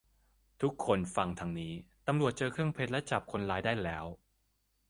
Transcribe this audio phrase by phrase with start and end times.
[0.61, 1.73] ทุกคนฟังทางนี้
[2.07, 4.05] ตำรวจเจอเครื่องเพชรและจับคนร้ายได้แล้ว